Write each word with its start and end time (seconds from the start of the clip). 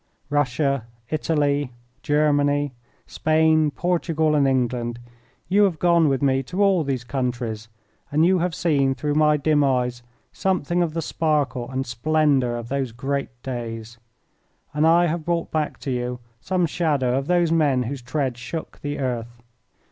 Russia, 0.31 0.87
Italy, 1.11 1.71
Germany, 2.01 2.73
Spain, 3.05 3.69
Portugal, 3.69 4.33
and 4.33 4.47
England, 4.47 4.97
you 5.47 5.63
have 5.65 5.77
gone 5.77 6.09
with 6.09 6.23
me 6.23 6.41
to 6.41 6.63
all 6.63 6.83
these 6.83 7.03
countries, 7.03 7.67
and 8.11 8.25
you 8.25 8.39
have 8.39 8.55
seen 8.55 8.95
through 8.95 9.13
my 9.13 9.37
dim 9.37 9.63
eyes 9.63 10.01
something 10.33 10.81
of 10.81 10.95
the 10.95 11.03
sparkle 11.03 11.69
and 11.69 11.85
splendour 11.85 12.55
of 12.55 12.67
those 12.67 12.91
great 12.91 13.29
days, 13.43 13.99
and 14.73 14.87
I 14.87 15.05
have 15.05 15.23
brought 15.23 15.51
back 15.51 15.77
to 15.81 15.91
you 15.91 16.19
some 16.39 16.65
shadow 16.65 17.15
of 17.15 17.27
those 17.27 17.51
men 17.51 17.83
whose 17.83 18.01
tread 18.01 18.39
shook 18.39 18.79
the 18.81 18.97
earth. 18.97 19.43